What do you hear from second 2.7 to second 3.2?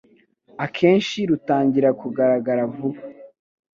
vuba